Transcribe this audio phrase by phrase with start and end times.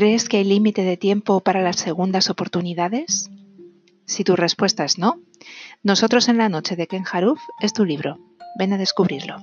[0.00, 3.28] ¿Crees que hay límite de tiempo para las segundas oportunidades?
[4.06, 5.20] Si tu respuesta es no,
[5.82, 8.16] Nosotros en la noche de Ken Haruf es tu libro.
[8.58, 9.36] Ven a descubrirlo.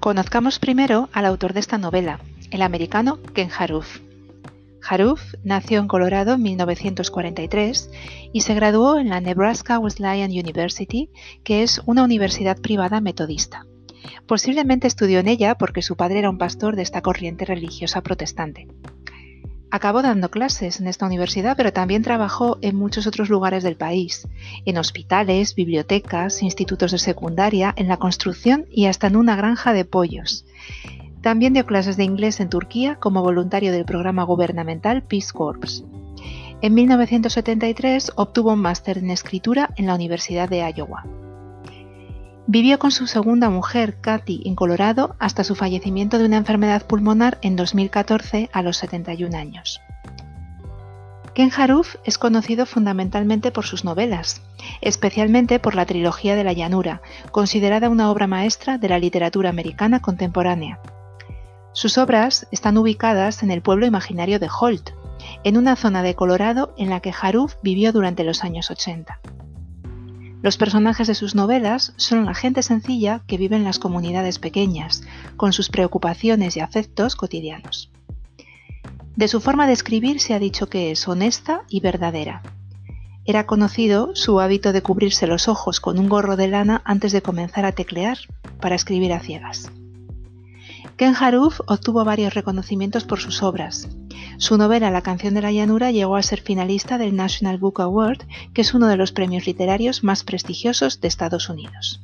[0.00, 3.98] Conozcamos primero al autor de esta novela, el americano Ken Haruf.
[4.82, 7.90] Haruf nació en Colorado en 1943
[8.32, 11.10] y se graduó en la Nebraska Wesleyan University,
[11.44, 13.66] que es una universidad privada metodista.
[14.26, 18.68] Posiblemente estudió en ella porque su padre era un pastor de esta corriente religiosa protestante.
[19.72, 24.26] Acabó dando clases en esta universidad, pero también trabajó en muchos otros lugares del país,
[24.64, 29.84] en hospitales, bibliotecas, institutos de secundaria, en la construcción y hasta en una granja de
[29.84, 30.44] pollos.
[31.22, 35.84] También dio clases de inglés en Turquía como voluntario del programa gubernamental Peace Corps.
[36.62, 41.04] En 1973 obtuvo un máster en escritura en la Universidad de Iowa.
[42.52, 47.38] Vivió con su segunda mujer, Kathy, en Colorado hasta su fallecimiento de una enfermedad pulmonar
[47.42, 49.80] en 2014 a los 71 años.
[51.32, 54.42] Ken Haruf es conocido fundamentalmente por sus novelas,
[54.80, 60.02] especialmente por la trilogía de la llanura, considerada una obra maestra de la literatura americana
[60.02, 60.80] contemporánea.
[61.70, 64.90] Sus obras están ubicadas en el pueblo imaginario de Holt,
[65.44, 69.20] en una zona de Colorado en la que Haruf vivió durante los años 80.
[70.42, 75.02] Los personajes de sus novelas son la gente sencilla que vive en las comunidades pequeñas,
[75.36, 77.90] con sus preocupaciones y afectos cotidianos.
[79.16, 82.42] De su forma de escribir se ha dicho que es honesta y verdadera.
[83.26, 87.20] Era conocido su hábito de cubrirse los ojos con un gorro de lana antes de
[87.20, 88.16] comenzar a teclear
[88.60, 89.70] para escribir a ciegas.
[90.96, 93.88] Ken Haruf obtuvo varios reconocimientos por sus obras.
[94.38, 98.26] Su novela La canción de la llanura llegó a ser finalista del National Book Award,
[98.54, 102.00] que es uno de los premios literarios más prestigiosos de Estados Unidos.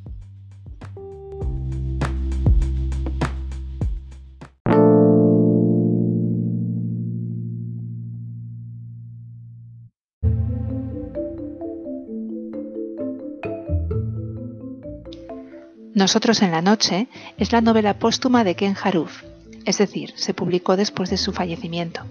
[15.97, 17.07] Nosotros en la noche
[17.39, 19.23] es la novela póstuma de Ken Haruf,
[19.67, 22.01] es decir, se publicó después de su fallecimiento.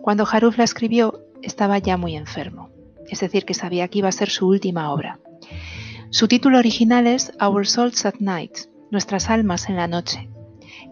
[0.00, 2.70] Cuando Haruf la escribió estaba ya muy enfermo,
[3.10, 5.18] es decir, que sabía que iba a ser su última obra.
[6.08, 8.56] Su título original es Our Souls at Night,
[8.90, 10.30] Nuestras almas en la noche,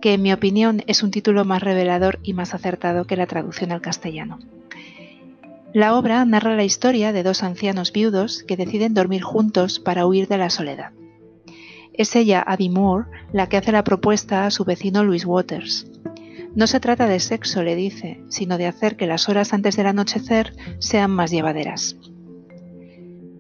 [0.03, 3.73] que en mi opinión es un título más revelador y más acertado que la traducción
[3.73, 4.39] al castellano.
[5.73, 10.29] La obra narra la historia de dos ancianos viudos que deciden dormir juntos para huir
[10.29, 10.93] de la soledad.
[12.01, 15.87] Es ella, Abby Moore, la que hace la propuesta a su vecino Louis Waters.
[16.55, 19.87] No se trata de sexo, le dice, sino de hacer que las horas antes del
[19.87, 21.97] anochecer sean más llevaderas.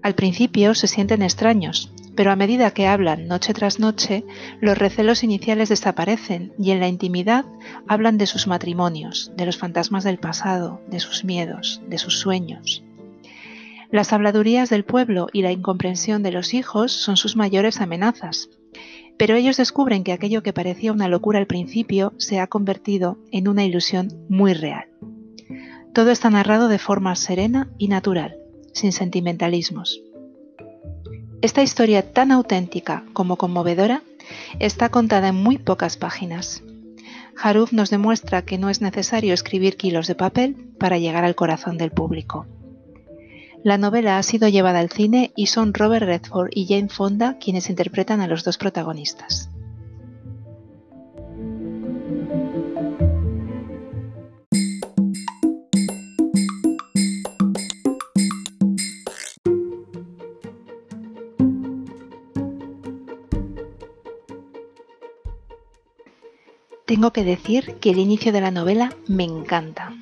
[0.02, 4.26] Al principio se sienten extraños, pero a medida que hablan noche tras noche,
[4.60, 7.46] los recelos iniciales desaparecen y en la intimidad
[7.88, 12.84] hablan de sus matrimonios, de los fantasmas del pasado, de sus miedos, de sus sueños.
[13.92, 18.48] Las habladurías del pueblo y la incomprensión de los hijos son sus mayores amenazas,
[19.18, 23.48] pero ellos descubren que aquello que parecía una locura al principio se ha convertido en
[23.48, 24.84] una ilusión muy real.
[25.92, 28.36] Todo está narrado de forma serena y natural,
[28.72, 30.00] sin sentimentalismos.
[31.42, 34.02] Esta historia tan auténtica como conmovedora
[34.60, 36.62] está contada en muy pocas páginas.
[37.36, 41.76] Haruf nos demuestra que no es necesario escribir kilos de papel para llegar al corazón
[41.76, 42.46] del público.
[43.62, 47.68] La novela ha sido llevada al cine y son Robert Redford y Jane Fonda quienes
[47.68, 49.50] interpretan a los dos protagonistas.
[66.86, 69.92] Tengo que decir que el inicio de la novela me encanta.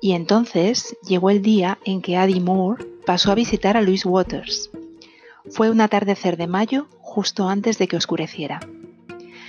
[0.00, 4.70] Y entonces llegó el día en que Addie Moore pasó a visitar a Louis Waters.
[5.50, 8.60] Fue un atardecer de mayo justo antes de que oscureciera.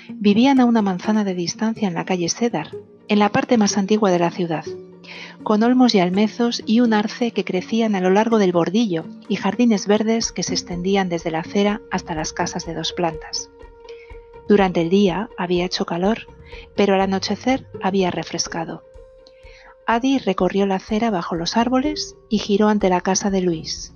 [0.09, 2.71] Vivían a una manzana de distancia en la calle Cedar,
[3.07, 4.65] en la parte más antigua de la ciudad,
[5.43, 9.35] con olmos y almezos y un arce que crecían a lo largo del bordillo y
[9.35, 13.49] jardines verdes que se extendían desde la acera hasta las casas de dos plantas.
[14.47, 16.27] Durante el día había hecho calor,
[16.75, 18.88] pero al anochecer había refrescado.
[19.91, 23.95] Adi recorrió la acera bajo los árboles y giró ante la casa de Luis.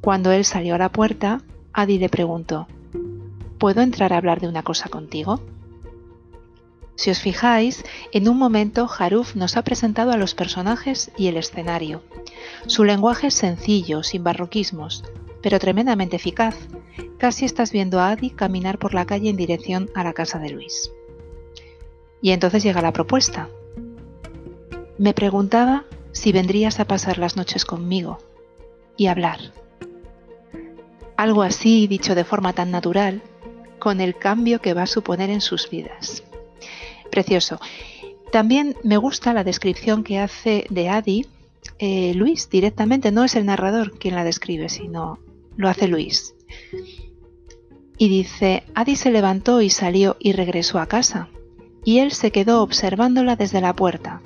[0.00, 1.42] Cuando él salió a la puerta,
[1.72, 2.68] Adi le preguntó,
[3.58, 5.40] ¿puedo entrar a hablar de una cosa contigo?
[6.94, 11.36] Si os fijáis, en un momento Haruf nos ha presentado a los personajes y el
[11.36, 12.04] escenario.
[12.68, 15.02] Su lenguaje es sencillo, sin barroquismos,
[15.42, 16.54] pero tremendamente eficaz.
[17.18, 20.50] Casi estás viendo a Adi caminar por la calle en dirección a la casa de
[20.50, 20.92] Luis.
[22.22, 23.48] Y entonces llega la propuesta.
[24.98, 28.18] Me preguntaba si vendrías a pasar las noches conmigo
[28.96, 29.38] y hablar.
[31.16, 33.22] Algo así, dicho de forma tan natural,
[33.78, 36.24] con el cambio que va a suponer en sus vidas.
[37.10, 37.60] Precioso.
[38.32, 41.26] También me gusta la descripción que hace de Adi
[41.78, 45.18] eh, Luis directamente, no es el narrador quien la describe, sino
[45.56, 46.34] lo hace Luis.
[47.96, 51.28] Y dice, Adi se levantó y salió y regresó a casa,
[51.84, 54.22] y él se quedó observándola desde la puerta,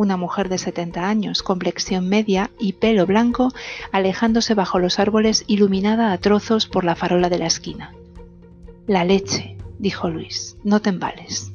[0.00, 3.52] una mujer de 70 años, complexión media y pelo blanco,
[3.92, 7.94] alejándose bajo los árboles iluminada a trozos por la farola de la esquina.
[8.86, 11.52] La leche, dijo Luis, no te embales.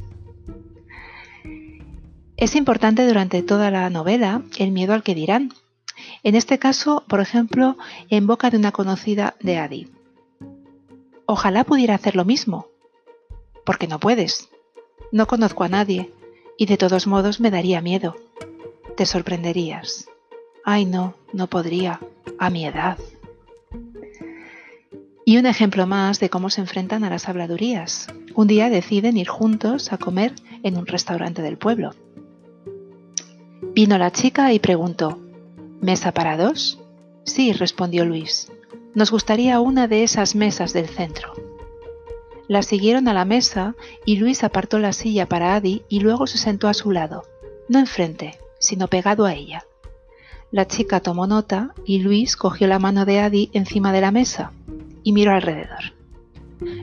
[2.37, 5.51] Es importante durante toda la novela el miedo al que dirán.
[6.21, 7.77] En este caso, por ejemplo,
[8.09, 9.87] en boca de una conocida de Adi.
[11.25, 12.67] Ojalá pudiera hacer lo mismo.
[13.65, 14.49] Porque no puedes.
[15.11, 16.11] No conozco a nadie
[16.57, 18.15] y de todos modos me daría miedo.
[18.97, 20.07] Te sorprenderías.
[20.63, 21.99] Ay, no, no podría,
[22.39, 22.97] a mi edad.
[25.25, 28.07] Y un ejemplo más de cómo se enfrentan a las habladurías.
[28.35, 31.91] Un día deciden ir juntos a comer en un restaurante del pueblo.
[33.73, 35.19] Vino la chica y preguntó,
[35.81, 36.79] ¿Mesa para dos?
[37.23, 38.51] Sí, respondió Luis.
[38.93, 41.33] Nos gustaría una de esas mesas del centro.
[42.47, 43.75] La siguieron a la mesa
[44.05, 47.23] y Luis apartó la silla para Adi y luego se sentó a su lado,
[47.69, 49.65] no enfrente, sino pegado a ella.
[50.51, 54.51] La chica tomó nota y Luis cogió la mano de Adi encima de la mesa
[55.03, 55.93] y miró alrededor.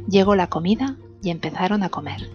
[0.08, 2.30] Llegó la comida y empezaron a comer.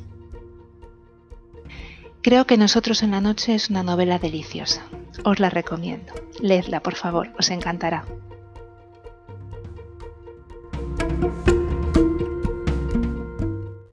[2.22, 4.84] Creo que Nosotros en la Noche es una novela deliciosa.
[5.24, 6.14] Os la recomiendo.
[6.42, 8.06] Leedla, por favor, os encantará.